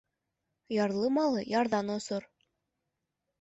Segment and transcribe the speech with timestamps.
[0.75, 2.27] Ярлы малы ярҙан осор.